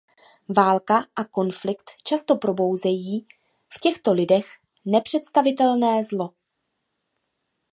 Válka 0.55 1.05
a 1.15 1.23
konflikt 1.25 1.91
často 2.03 2.35
probouzejí 2.37 3.27
v 3.75 3.79
těchto 3.79 4.13
lidech 4.13 4.45
nepředstavitelné 4.85 6.03
zlo. 6.03 6.33